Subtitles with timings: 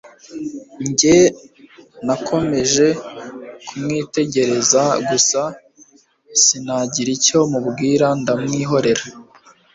[0.89, 1.17] njye
[2.05, 2.87] nakomeje
[3.65, 5.41] kumwitegereza gusa
[6.43, 9.03] sinagira icyo mubwira ndamwihorera